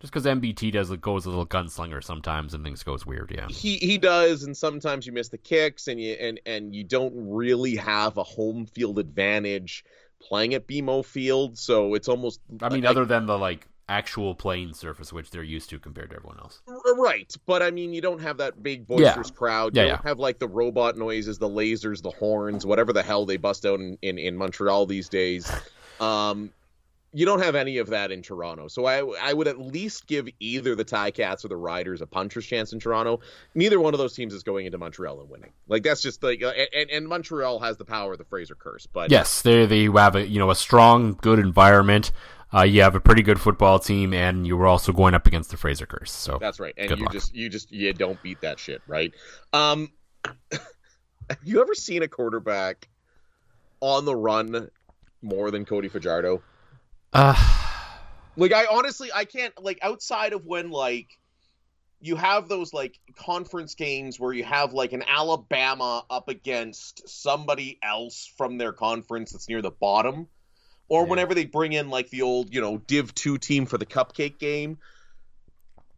[0.00, 3.46] just because MBT does it goes a little gunslinger sometimes and things goes weird, yeah.
[3.48, 7.14] he he does and sometimes you miss the kicks and you and and you don't
[7.16, 9.84] really have a home field advantage
[10.22, 14.34] playing at BMO Field so it's almost I mean, like- other than the like actual
[14.34, 16.62] playing surface which they're used to compared to everyone else.
[16.96, 19.76] Right but I mean you don't have that big boisterous crowd.
[19.76, 23.26] You Yeah, don't have like the robot noises the lasers the horns whatever the hell
[23.26, 25.50] they bust out in in, in Montreal these days.
[26.00, 26.52] Um
[27.14, 28.68] you don't have any of that in Toronto.
[28.68, 32.46] So I I would at least give either the Ticats or the Riders a puncher's
[32.46, 33.20] chance in Toronto.
[33.54, 35.52] Neither one of those teams is going into Montreal and winning.
[35.68, 38.86] Like that's just like uh, and, and Montreal has the power of the Fraser curse.
[38.86, 42.12] But Yes, they they have a you know a strong, good environment.
[42.54, 45.50] Uh, you have a pretty good football team, and you were also going up against
[45.50, 46.12] the Fraser curse.
[46.12, 46.74] So that's right.
[46.76, 47.12] And you luck.
[47.12, 49.12] just you just you don't beat that shit, right?
[49.52, 49.92] Um
[50.50, 52.88] have you ever seen a quarterback
[53.80, 54.70] on the run
[55.20, 56.42] more than Cody Fajardo?
[57.12, 57.34] Uh,
[58.36, 61.08] Like I honestly I can't like outside of when like
[62.00, 67.78] you have those like conference games where you have like an Alabama up against somebody
[67.82, 70.26] else from their conference that's near the bottom
[70.88, 71.10] or Yeah.
[71.10, 74.38] whenever they bring in like the old, you know, Div 2 team for the cupcake
[74.38, 74.78] game.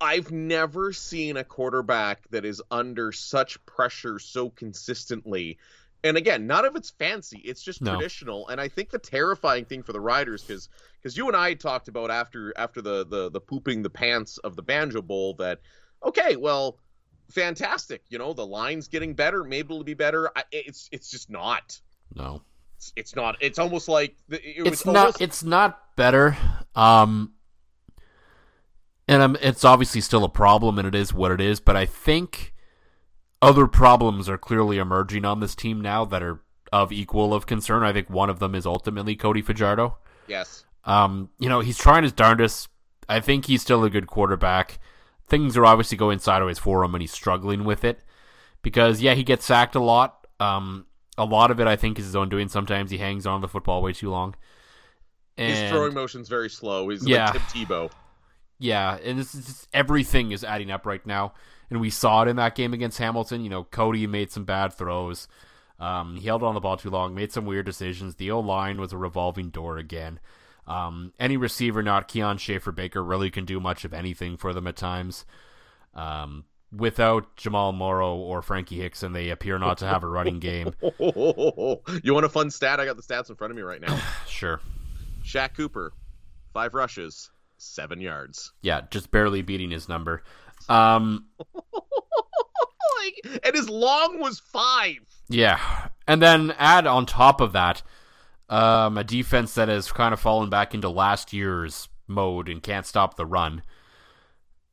[0.00, 5.58] I've never seen a quarterback that is under such pressure so consistently.
[6.04, 7.38] And again, none of it's fancy.
[7.38, 7.94] It's just No.
[7.94, 8.46] traditional.
[8.48, 10.68] And I think the terrifying thing for the Riders, because
[11.02, 14.54] because you and I talked about after after the, the the pooping the pants of
[14.54, 15.60] the Banjo Bowl that
[16.04, 16.78] okay, well,
[17.30, 18.02] fantastic.
[18.10, 20.30] You know, the line's getting better, maybe it'll be better.
[20.36, 21.80] I, it's it's just not.
[22.14, 22.42] No.
[22.76, 23.36] It's, it's not.
[23.40, 26.36] It's almost like the- it was it's not almost- it's not better
[26.74, 27.32] um
[29.06, 31.86] and um, it's obviously still a problem and it is what it is but i
[31.86, 32.52] think
[33.44, 36.40] other problems are clearly emerging on this team now that are
[36.72, 40.64] of equal of concern i think one of them is ultimately cody fajardo yes.
[40.84, 42.68] um you know he's trying his darndest
[43.08, 44.78] i think he's still a good quarterback
[45.28, 48.02] things are obviously going sideways for him and he's struggling with it
[48.62, 52.06] because yeah he gets sacked a lot um a lot of it i think is
[52.06, 54.34] his own doing sometimes he hangs on the football way too long
[55.36, 56.88] His And- throwing motion's very slow.
[56.88, 57.26] He's Yeah.
[57.30, 57.90] like Tim Tebow.
[58.58, 61.34] yeah, and this is just, everything is adding up right now,
[61.70, 63.42] and we saw it in that game against Hamilton.
[63.42, 65.28] You know, Cody made some bad throws.
[65.78, 68.14] Um, he held on the ball too long, made some weird decisions.
[68.14, 70.20] The O line was a revolving door again.
[70.66, 74.76] Um, any receiver, not Kian Schaffer-Baker, really can do much of anything for them at
[74.76, 75.24] times.
[75.94, 80.74] Um, without Jamal Morrow or Frankie Hickson, they appear not to have a running game.
[80.82, 82.80] you want a fun stat?
[82.80, 84.00] I got the stats in front of me right now.
[84.26, 84.60] Sure.
[85.22, 85.92] Shaq Cooper,
[86.52, 88.52] five rushes, seven yards.
[88.62, 90.24] Yeah, just barely beating his number.
[90.68, 94.98] Um, like, and his long was five.
[95.28, 95.60] Yeah,
[96.06, 97.82] and then add on top of that
[98.48, 102.86] um, a defense that has kind of fallen back into last year's mode and can't
[102.86, 103.62] stop the run,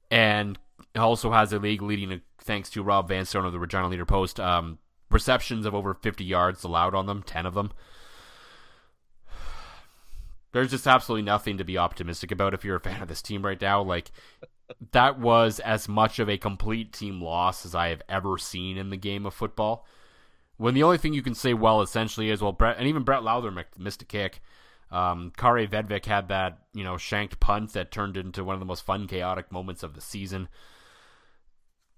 [0.10, 0.58] and
[0.96, 4.78] also has a league leading, thanks to Rob Vanstone of the Regina Leader Post, um,
[5.10, 7.72] receptions of over 50 yards allowed on them, 10 of them.
[10.52, 13.46] There's just absolutely nothing to be optimistic about if you're a fan of this team
[13.46, 13.82] right now.
[13.82, 14.12] Like,
[14.92, 18.90] that was as much of a complete team loss as I have ever seen in
[18.90, 19.86] the game of football.
[20.58, 23.22] When the only thing you can say well essentially is well, Brett and even Brett
[23.22, 24.42] Lauther missed a kick.
[24.92, 28.66] Um, Kaare Vedvik had that you know shanked punt that turned into one of the
[28.66, 30.50] most fun, chaotic moments of the season.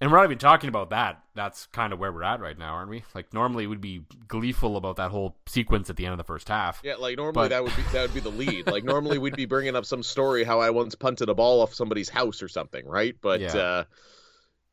[0.03, 1.23] And we're not even talking about that.
[1.33, 3.05] That's kind of where we're at right now, aren't we?
[3.15, 6.49] Like normally we'd be gleeful about that whole sequence at the end of the first
[6.49, 6.81] half.
[6.83, 8.67] Yeah, like normally But- that would be that would be the lead.
[8.67, 11.73] Like normally we'd be bringing up some story how I once punted a ball off
[11.73, 13.15] somebody's house or something, right?
[13.21, 13.55] But Yeah.
[13.55, 13.83] uh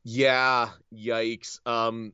[0.03, 1.65] yeah, yikes.
[1.65, 2.13] Um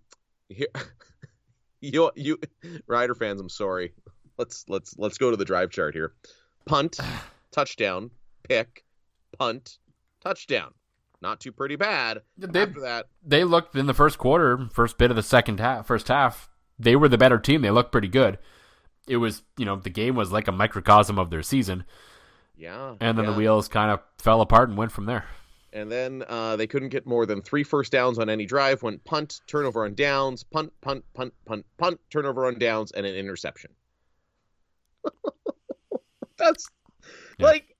[0.50, 0.66] here
[1.80, 2.38] you you
[2.86, 3.94] Rider fans, I'm sorry.
[4.36, 6.12] Let's let's let's go to the drive chart here.
[6.66, 6.98] Punt,
[7.50, 8.10] touchdown,
[8.46, 8.84] pick,
[9.38, 9.78] punt,
[10.22, 10.74] touchdown.
[11.22, 12.22] Not too pretty bad.
[12.36, 15.86] They- After that, they looked in the first quarter, first bit of the second half,
[15.86, 16.48] first half,
[16.78, 17.62] they were the better team.
[17.62, 18.38] They looked pretty good.
[19.08, 21.84] It was, you know, the game was like a microcosm of their season,
[22.56, 22.96] yeah.
[23.00, 23.30] and then yeah.
[23.30, 25.24] the wheels kind of fell apart and went from there.
[25.72, 28.82] And then uh, they couldn't get more than three first downs on any drive.
[28.82, 33.14] Went punt, turnover on downs, punt, punt, punt, punt, punt, turnover on downs, and an
[33.14, 33.70] interception.
[36.38, 36.68] That's
[37.38, 37.46] Yeah.
[37.46, 37.75] like,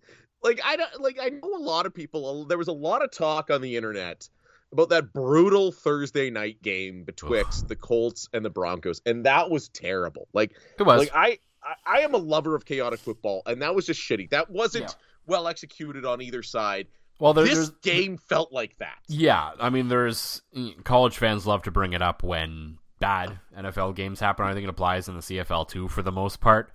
[0.46, 1.18] like I don't like.
[1.20, 2.44] I know a lot of people.
[2.46, 4.28] There was a lot of talk on the internet
[4.72, 9.68] about that brutal Thursday night game betwixt the Colts and the Broncos, and that was
[9.68, 10.26] terrible.
[10.32, 11.00] Like, It was.
[11.00, 14.30] like I, I, I am a lover of chaotic football, and that was just shitty.
[14.30, 14.94] That wasn't Yeah.
[15.26, 18.98] well executed on either side well, there, this game felt like that.
[19.08, 19.52] yeah.
[19.58, 20.42] I mean, there's
[20.84, 24.44] college fans love to bring it up when bad NFL games happen.
[24.46, 26.72] I think it applies in the CFL too, for the most part.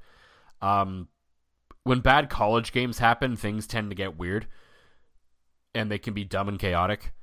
[0.61, 1.07] Um,
[1.83, 4.47] when bad college games happen, things tend to get weird,
[5.73, 7.13] and they can be dumb and chaotic.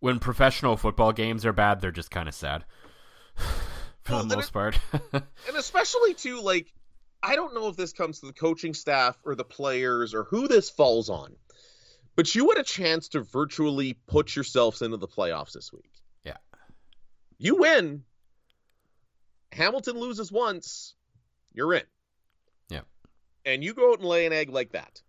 [0.00, 2.64] When professional football games are bad, they're just kind of sad.
[4.02, 4.78] for Well, the most it- part.
[5.12, 6.72] And especially too, like,
[7.22, 10.48] I don't know if this comes to the coaching staff or the players or who
[10.48, 11.36] this falls on,
[12.16, 15.92] but you had a chance to virtually put yourselves into the playoffs this week.
[16.24, 16.36] Yeah.
[17.38, 18.02] You win.
[19.52, 20.94] Hamilton loses once,
[21.52, 21.82] you're in.
[23.44, 25.00] And you go out and lay an egg like that.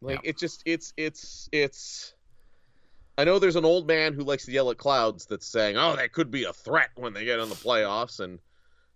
[0.00, 0.30] Like Yeah.
[0.30, 2.14] it just it's it's it's
[3.18, 5.96] I know there's an old man who likes to yell at clouds that's saying, "Oh,
[5.96, 8.38] that could be a threat when they get in the playoffs." And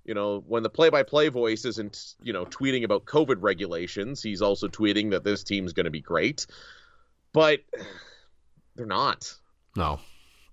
[0.05, 4.69] you know, when the play-by-play voice isn't, you know, tweeting about COVID regulations, he's also
[4.69, 6.47] tweeting that this team's going to be great.
[7.33, 7.61] But
[8.77, 9.35] they're not.
[9.77, 10.01] no.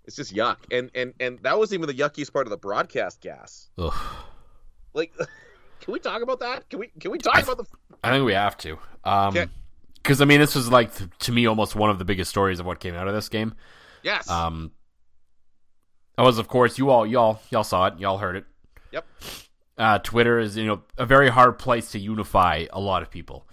[0.06, 0.58] It's just yuck.
[0.70, 3.70] And and and that was even the yuckiest part of the broadcast gas.
[3.78, 3.94] Ugh.
[4.94, 5.14] Like,
[5.84, 6.70] can we talk about that?
[6.70, 7.66] Can we can we talk I- about the?
[8.04, 8.78] I think we have to.
[9.04, 9.50] Um.
[9.96, 12.66] Because I mean, this was like to me almost one of the biggest stories of
[12.66, 13.54] what came out of this game.
[14.02, 14.30] Yes.
[14.30, 14.72] Um,
[16.18, 18.46] I was, of course, you all, y'all, y'all saw it, y'all heard it.
[18.92, 19.06] Yep.
[19.78, 23.48] Uh, Twitter is, you know, a very hard place to unify a lot of people,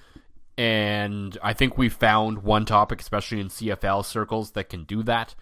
[0.58, 5.34] and I think we found one topic, especially in CFL circles, that can do that,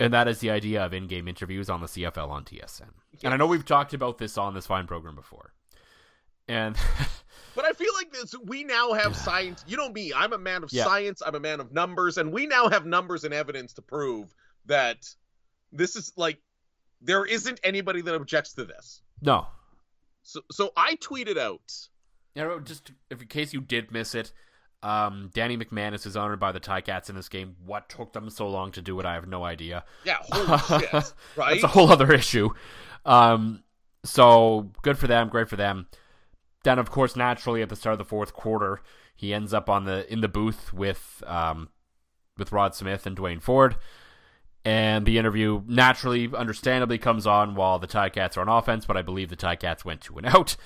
[0.00, 2.88] and that is the idea of in-game interviews on the CFL on TSN.
[3.12, 3.22] Yes.
[3.22, 5.52] And I know we've talked about this on this fine program before,
[6.48, 6.76] and.
[7.56, 9.64] But I feel like this, we now have science.
[9.66, 10.84] You know me, I'm a man of yeah.
[10.84, 14.34] science, I'm a man of numbers, and we now have numbers and evidence to prove
[14.66, 14.98] that
[15.72, 16.38] this is like
[17.00, 19.00] there isn't anybody that objects to this.
[19.22, 19.46] No.
[20.22, 21.72] So so I tweeted out.
[22.34, 24.32] Yeah, just if in case you did miss it,
[24.82, 27.56] um, Danny McManus is honored by the Ticats in this game.
[27.64, 29.84] What took them so long to do it, I have no idea.
[30.04, 30.92] Yeah, holy shit,
[31.36, 31.52] right?
[31.52, 32.50] That's a whole other issue.
[33.06, 33.62] Um,
[34.04, 35.86] so good for them, great for them.
[36.66, 38.80] Then, of course, naturally at the start of the fourth quarter,
[39.14, 41.68] he ends up on the in the booth with um,
[42.36, 43.76] with Rod Smith and Duane Forde,
[44.64, 49.02] And the interview naturally, understandably, comes on while the Ticats are on offense, but I
[49.02, 50.56] believe the Ticats went to and out.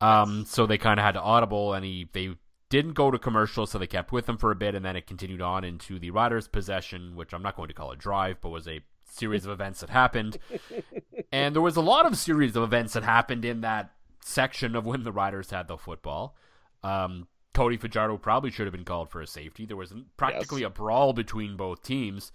[0.00, 2.30] Um, so they kind of had to audible, and he they
[2.68, 5.06] didn't go to commercial, so they kept with him for a bit, and then it
[5.06, 8.48] continued on into the Riders' possession, which I'm not going to call a drive, but
[8.48, 10.36] was a series of events that happened.
[11.32, 13.93] and there was a lot of series of events that happened in that
[14.24, 16.34] section of when the Riders had the football.
[16.82, 19.66] Um, Cody Fajardo probably should have been called for a safety.
[19.66, 20.68] There was practically yes.
[20.68, 22.32] a brawl between both teams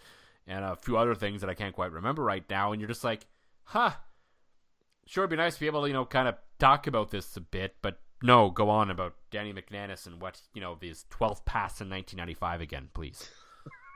[0.47, 2.71] and a few other things that I can't quite remember right now.
[2.71, 3.25] And you're just like,
[3.63, 3.91] huh,
[5.07, 7.35] sure, it'd be nice to be able to, you know, kind of talk about this
[7.35, 11.43] a bit, but no, go on about Danny McManus and what, you know, his 12th
[11.45, 13.29] pass in 1995 again, please.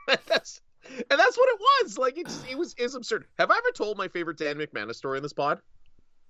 [0.26, 1.96] that's and that's what it was.
[1.98, 3.26] Like it's it was is absurd.
[3.38, 5.60] Have I ever told my favorite Dan McManus story in this pod?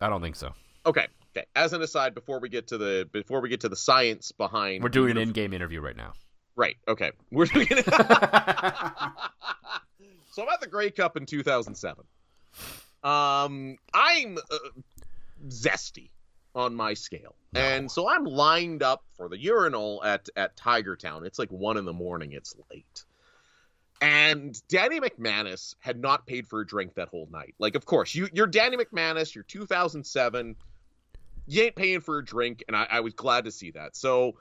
[0.00, 0.52] I don't think so.
[0.86, 1.08] Okay.
[1.36, 1.46] Okay.
[1.56, 4.82] As an aside, before we get to the before we get to the science behind,
[4.82, 6.12] we're doing an in-game interview right now.
[6.56, 6.76] Right.
[6.86, 7.10] Okay.
[7.32, 7.88] We're doing so I'm
[10.52, 12.04] at the Grey Cup in 2007.
[13.02, 14.58] Um, I'm uh,
[15.48, 16.10] zesty
[16.54, 17.60] on my scale, no.
[17.60, 21.26] and so I'm lined up for the urinal at at Tiger Town.
[21.26, 22.32] It's like one in the morning.
[22.32, 23.04] It's late.
[24.00, 27.54] And Danny McManus had not paid for a drink that whole night.
[27.58, 29.34] Like, of course, you, you're Danny McManus.
[29.34, 30.56] You're 2007
[31.46, 33.96] you ain't paying for a drink, and I, I was glad to see that.
[33.96, 34.36] So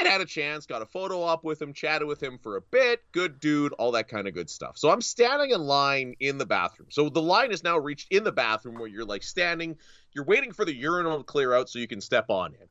[0.00, 2.60] I'd had a chance, got a photo op with him, chatted with him for a
[2.60, 4.76] bit, good dude, all that kind of good stuff.
[4.76, 6.88] So I'm standing in line in the bathroom.
[6.90, 9.76] So the line is now reached in the bathroom where you're like standing,
[10.12, 12.68] you're waiting for the urinal to clear out so you can step on in.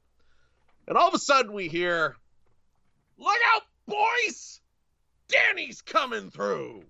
[0.87, 2.15] And all of a sudden we hear,
[3.17, 4.61] Look out, boys!
[5.27, 6.83] Danny's coming through!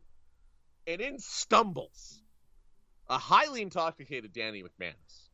[0.85, 2.21] And in stumbles
[3.09, 5.26] a highly intoxicated Danny McManus.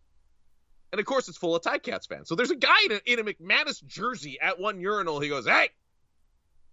[0.94, 2.30] And of course, it's full of Ticats fans.
[2.30, 5.20] So there's a guy in a, in a McManus jersey at one urinal.
[5.20, 5.70] He goes, Hey,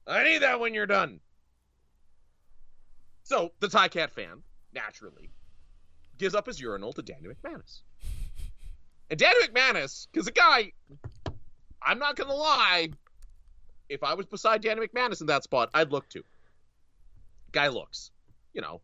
[0.07, 1.21] I need that when you're done.
[3.23, 4.43] So the Ticat fan,
[4.75, 5.31] naturally,
[6.19, 7.81] gives up his urinal to Danny McManus.
[9.09, 10.73] And Danny McManus, because the guy,
[11.83, 12.91] I'm not going to lie,
[13.89, 16.25] if I was beside Danny McManus in that spot, I'd look too.
[17.53, 18.11] Guy looks,
[18.53, 18.83] you know,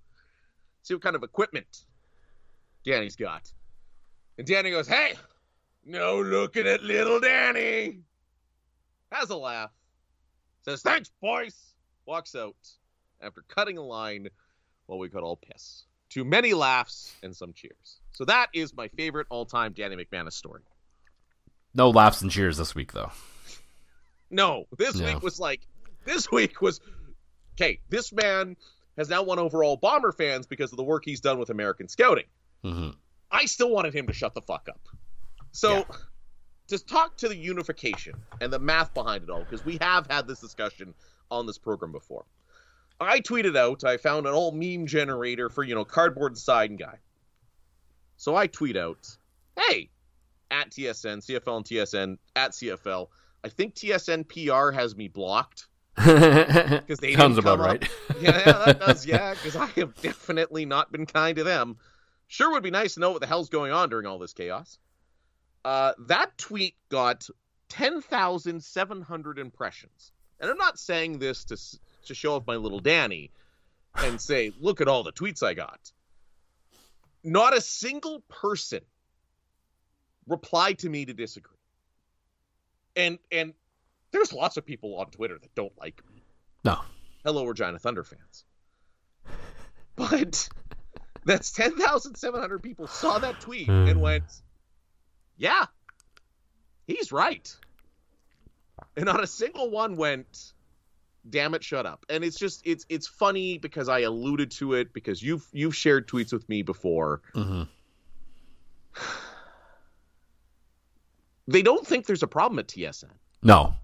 [0.81, 1.85] see what kind of equipment
[2.87, 3.53] Danny's got.
[4.38, 5.14] And Danny goes, Hey,
[5.85, 8.01] no looking at little Danny.
[9.11, 9.70] Has a laugh.
[10.62, 11.55] Says, Thanks, boys.
[12.07, 12.55] Walks out
[13.20, 14.29] after cutting a line
[14.87, 15.85] while we could all piss.
[16.09, 18.01] Too many laughs and some cheers.
[18.12, 20.62] So that is my favorite all time Danny McManus story.
[21.75, 23.11] No laughs and cheers this week, though.
[24.29, 25.07] No, this no.
[25.07, 25.61] week was like,
[26.05, 26.81] this week was,
[27.55, 28.57] okay, this man
[28.99, 31.88] has now won over all Bomber fans because of the work he's done with American
[31.88, 32.25] Scouting.
[32.64, 32.90] Mm-hmm.
[33.31, 34.81] I still wanted him to shut the fuck up.
[35.53, 35.85] So yeah.
[36.69, 40.27] to talk to the unification and the math behind it all, because we have had
[40.27, 40.95] this discussion
[41.31, 42.25] on this program before.
[43.01, 46.99] I tweeted out, I found an old meme generator for, you know, cardboard sign guy.
[48.17, 49.07] So I tweet out,
[49.59, 49.91] hey,
[50.51, 53.09] at TSN, CFL and TSN, at CFL,
[53.45, 55.69] I think TSN PR has me blocked.
[55.97, 57.83] Because they sounds about right.
[58.21, 59.07] yeah, yeah, that does.
[59.07, 61.79] Yeah, because I have definitely not been kind to them.
[62.29, 64.79] Sure would be nice to know what the hell's going on during all this chaos.
[65.64, 67.29] Uh, that tweet got
[67.68, 70.12] 10,700 impressions.
[70.40, 71.56] And I'm not saying this to,
[72.06, 73.31] to show off my little Danny
[73.96, 75.92] and say, look at all the tweets I got.
[77.24, 78.81] Not a single person
[80.29, 81.56] replied to me to disagree.
[82.94, 83.52] And and
[84.10, 86.22] there's lots of people on Twitter that don't like me.
[86.64, 86.81] No.
[87.24, 88.44] Hello, Regina Thunder fans.
[89.96, 90.48] But
[91.27, 94.00] that's 10,700 people saw that tweet and hmm.
[94.00, 94.24] went,
[95.37, 95.66] yeah,
[96.87, 97.54] he's right.
[98.96, 100.52] And not a single one went,
[101.29, 102.06] damn it, shut up.
[102.08, 106.08] And it's just it's it's funny because I alluded to it because you've you've shared
[106.08, 107.20] tweets with me before.
[107.35, 107.62] Mm-hmm.
[111.48, 113.04] They don't think there's a problem at TSN.
[113.40, 113.74] No,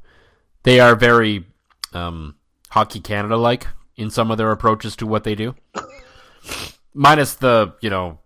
[0.65, 1.47] they are very
[1.93, 2.35] um,
[2.71, 5.55] Hockey Canada like in some of their approaches to what they do,
[6.95, 8.19] minus the you know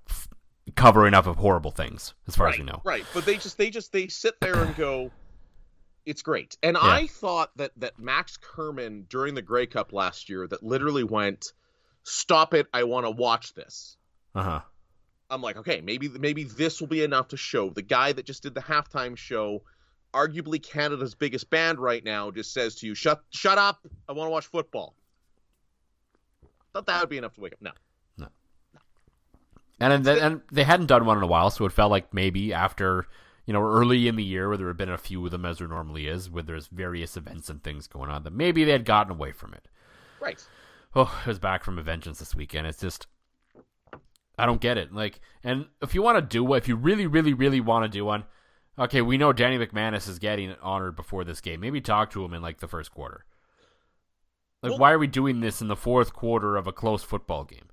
[0.75, 2.81] covering up of horrible things as far right, as we know.
[2.85, 5.11] Right, but they just they just they sit there and go,
[6.07, 6.57] it's great.
[6.63, 6.87] And yeah.
[6.89, 11.53] I thought that that Max Kerman during the Grey Cup last year that literally went,
[12.03, 12.67] "Stop it!
[12.73, 13.97] I want to watch this."
[14.35, 14.61] Uh huh.
[15.29, 18.43] I'm like, okay, maybe maybe this will be enough to show the guy that just
[18.43, 19.63] did the halftime show,
[20.15, 23.87] arguably Canada's biggest band right now, just says to you, "Shut shut up!
[24.09, 24.95] I want to watch football."
[26.73, 27.63] Thought that would be enough to wake up.
[27.63, 27.73] No.
[29.79, 32.53] And and, and they hadn't done one in a while, so it felt like maybe
[32.53, 33.07] after
[33.45, 35.59] you know early in the year, where there had been a few of them as
[35.59, 38.85] there normally is, where there's various events and things going on, that maybe they had
[38.85, 39.69] gotten away from it.
[40.21, 40.43] Right.
[40.95, 42.67] Oh, it was back from a vengeance this weekend.
[42.67, 43.07] It's just
[44.39, 44.93] I don't get it.
[44.93, 48.05] Like, and if you want to do if you really, really, really want to do
[48.05, 48.25] one,
[48.79, 51.61] okay, we know Danny McManus is getting honored before this game.
[51.61, 53.25] Maybe talk to him in like the first quarter.
[54.63, 57.45] Like, well, why are we doing this in the fourth quarter of a close football
[57.45, 57.69] game?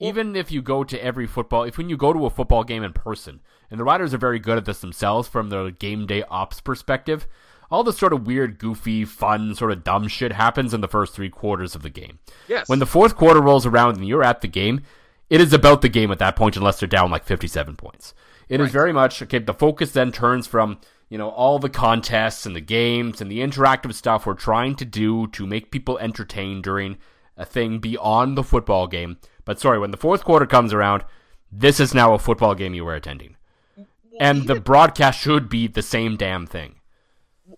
[0.00, 2.64] Well, Even if you go to every football, if when you go to a football
[2.64, 3.40] game in person,
[3.70, 7.26] and the Riders are very good at this themselves from the game day ops perspective,
[7.70, 11.14] all the sort of weird, goofy, fun, sort of dumb shit happens in the first
[11.14, 12.18] three quarters of the game.
[12.48, 12.68] Yes.
[12.68, 14.82] When the fourth quarter rolls around and you're at the game,
[15.28, 18.14] it is about the game at that point unless they're down like 57 points.
[18.48, 18.66] It right.
[18.66, 19.38] is very much okay.
[19.38, 20.78] The focus then turns from
[21.10, 24.84] you know all the contests and the games and the interactive stuff we're trying to
[24.84, 26.96] do to make people entertained during
[27.36, 29.18] a thing beyond the football game.
[29.48, 31.06] But sorry, when the fourth quarter comes around,
[31.50, 33.34] this is now a football game you were attending,
[33.76, 33.86] well,
[34.20, 36.74] and the broadcast should be the same damn thing.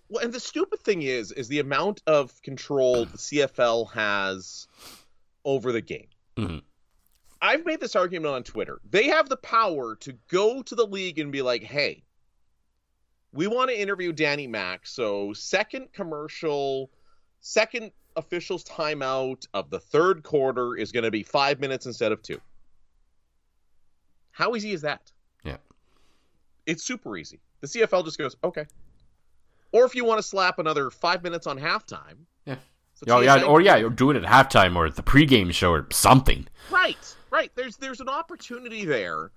[0.07, 4.67] Well, and the stupid thing is, is the amount of control the CFL has
[5.43, 6.07] over the game.
[6.37, 6.59] Mm-hmm
[7.41, 8.79] I've made this argument on Twitter.
[8.89, 12.03] They have the power to go to the league and be like, hey,
[13.33, 14.85] we want to interview Danny Mack.
[14.85, 16.91] So, second commercial,
[17.39, 22.21] second official's timeout of the third quarter is going to be five minutes instead of
[22.21, 22.39] two.
[24.31, 25.11] How easy is that?
[25.43, 25.57] Yeah.
[26.65, 27.39] It's super easy.
[27.61, 28.65] The CFL just goes, okay.
[29.71, 32.25] Or if you want to slap another five minutes on halftime.
[32.45, 32.55] Yeah.
[32.95, 35.87] So oh, yeah, or yeah, you're doing it at halftime or the pregame show or
[35.91, 36.47] something.
[36.69, 37.15] Right.
[37.29, 37.51] Right.
[37.55, 39.31] There's there's an opportunity there.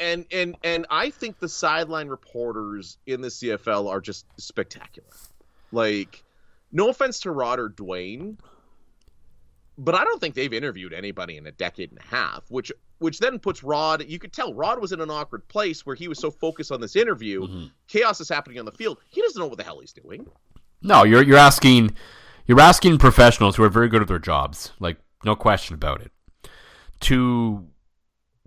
[0.00, 5.08] And and and I think the sideline reporters in the CFL are just spectacular.
[5.70, 6.22] Like,
[6.72, 8.38] no offense to Rod or Duane,
[9.78, 13.18] but I don't think they've interviewed anybody in a decade and a half, which which
[13.18, 14.04] then puts Rod.
[14.08, 16.80] You could tell Rod was in an awkward place where he was so focused on
[16.80, 17.42] this interview.
[17.42, 17.66] Mm-hmm.
[17.88, 18.98] Chaos is happening on the field.
[19.08, 20.26] He doesn't know what the hell he's doing.
[20.82, 21.94] No, you're you're asking
[22.46, 26.12] you're asking professionals who are very good at their jobs, like no question about it
[27.02, 27.66] to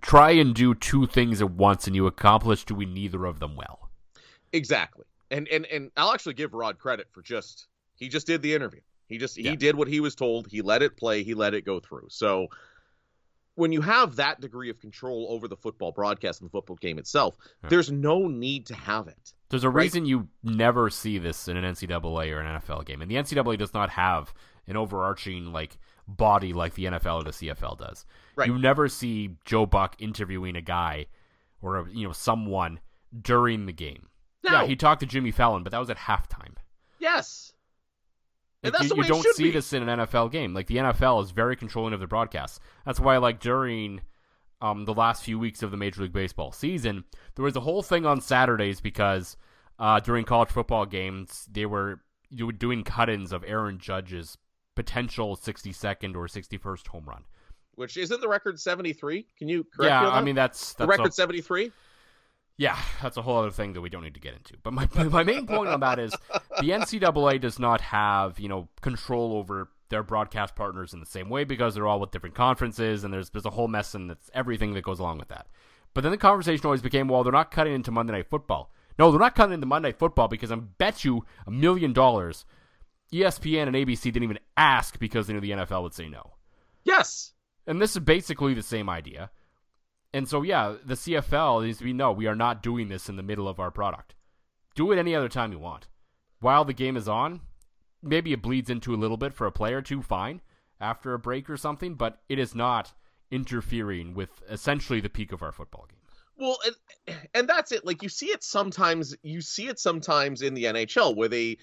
[0.02, 3.90] try and do two things at once and you accomplish doing neither of them well.
[4.52, 5.04] Exactly.
[5.30, 7.66] And and and I'll actually give Rod credit for just
[7.96, 8.80] he just did the interview.
[9.08, 9.50] He just yeah.
[9.50, 10.46] he did what he was told.
[10.48, 11.22] He let it play.
[11.22, 12.08] He let it go through.
[12.10, 12.48] So
[13.54, 16.98] when you have that degree of control over the football broadcast and the football game
[16.98, 17.70] itself, yeah.
[17.70, 19.32] there's no need to have it.
[19.48, 19.84] There's a right?
[19.84, 23.58] reason you never see this in an NCAA or an NFL game, and the NCAA
[23.58, 24.34] does not have
[24.66, 25.78] an overarching like
[26.08, 28.04] body like the NFL or the CFL does.
[28.36, 28.48] Right.
[28.48, 31.06] You never see Joe Buck interviewing a guy
[31.62, 32.80] or you know someone
[33.22, 34.08] during the game.
[34.44, 34.52] No.
[34.52, 36.54] Yeah, he talked to Jimmy Fallon, but that was at halftime.
[36.98, 37.52] Yes.
[38.66, 39.50] You, you don't see be.
[39.50, 40.54] this in an NFL game.
[40.54, 42.60] Like the NFL is very controlling of the broadcast.
[42.84, 44.00] That's why, like during
[44.60, 47.04] um, the last few weeks of the Major League Baseball season,
[47.34, 49.36] there was a whole thing on Saturdays because
[49.78, 52.00] uh, during college football games they were
[52.58, 54.36] doing cut-ins of Aaron Judge's
[54.74, 57.24] potential 62nd or 61st home run.
[57.74, 59.26] Which isn't the record 73?
[59.36, 60.06] Can you correct yeah, me?
[60.06, 61.70] Yeah, I mean that's, that's the record 73.
[62.58, 64.54] Yeah, that's a whole other thing that we don't need to get into.
[64.62, 66.12] But my my main point on that is
[66.60, 71.28] the NCAA does not have you know control over their broadcast partners in the same
[71.28, 74.30] way because they're all with different conferences and there's there's a whole mess and that's
[74.34, 75.46] everything that goes along with that.
[75.94, 78.70] But then the conversation always became, well, they're not cutting into Monday Night Football.
[78.98, 82.44] No, they're not cutting into Monday Night Football because I bet you a million dollars
[83.12, 86.34] ESPN and ABC didn't even ask because they knew the NFL would say no.
[86.84, 87.32] Yes.
[87.66, 89.30] And this is basically the same idea.
[90.16, 93.16] And so, yeah, the CFL needs to be no, we are not doing this in
[93.16, 94.14] the middle of our product.
[94.74, 95.88] Do it any other time you want.
[96.40, 97.42] While the game is on,
[98.02, 100.40] maybe it bleeds into a little bit for a player or two, fine,
[100.80, 102.94] after a break or something, but it is not
[103.30, 106.00] interfering with essentially the peak of our football game.
[106.38, 107.84] Well, and, and that's it.
[107.84, 111.58] Like you see it sometimes, you see it sometimes in the NHL where they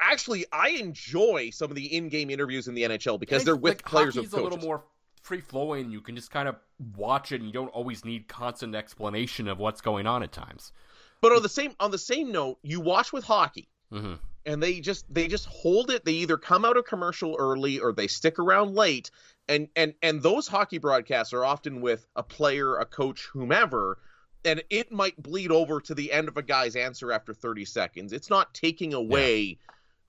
[0.00, 3.84] actually I enjoy some of the in-game interviews in the NHL because they're with like,
[3.84, 4.84] players hockey's of a little more
[5.26, 5.90] free flowing.
[5.90, 6.56] You can just kind of
[6.96, 10.72] watch it, and you don't always need constant explanation of what's going on at times.
[11.20, 14.14] But on the same on the same note, you watch with hockey, mm-hmm.
[14.44, 16.04] and they just they just hold it.
[16.04, 19.10] They either come out of commercial early or they stick around late.
[19.48, 23.98] And and and those hockey broadcasts are often with a player, a coach, whomever,
[24.44, 28.12] and it might bleed over to the end of a guy's answer after 30 seconds.
[28.12, 29.54] It's not taking away yeah.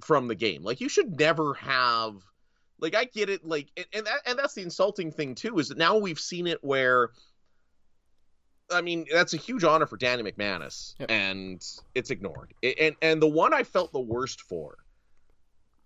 [0.02, 0.64] from the game.
[0.64, 2.16] Like you should never have
[2.80, 5.70] like I get it like and and, that, and that's the insulting thing too is
[5.70, 7.12] that now we've seen it where
[8.70, 11.10] I mean, that's a huge honor for Danny McManus, yep.
[11.10, 11.66] and
[11.96, 12.54] it's ignored.
[12.62, 14.78] And and the one I felt the worst for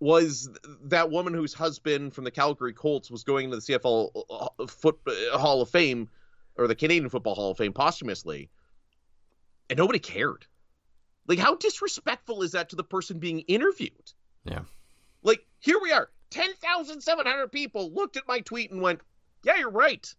[0.00, 0.50] was
[0.84, 4.98] that woman whose husband from the Calgary Colts was going to the CFL uh, foot,
[5.06, 6.08] uh, Hall of Fame
[6.56, 8.50] or the Canadian Football Hall of Fame posthumously,
[9.70, 10.44] and nobody cared.
[11.28, 14.12] Like, how disrespectful is that to the person being interviewed?
[14.44, 14.62] Yeah.
[15.22, 19.00] Like, here we are, ten thousand seven hundred people looked at my tweet and went,
[19.44, 20.12] "Yeah, you're right.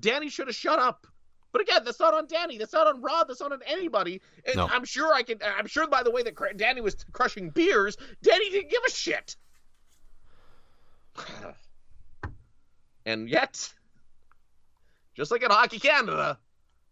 [0.00, 1.06] Danny should have shut up."
[1.52, 2.58] But again, that's not on Danny.
[2.58, 3.28] That's not on Rob.
[3.28, 4.22] That's not on anybody.
[4.46, 4.66] And no.
[4.66, 5.38] I'm sure I can.
[5.58, 9.36] I'm sure by the way that Danny was crushing beers, Danny didn't give a shit.
[13.06, 13.72] and yet,
[15.14, 16.38] just like in Hockey Canada,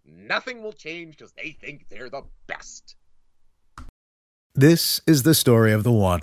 [0.05, 2.97] nothing will change because they think they're the best.
[4.55, 6.23] This is the story of the one.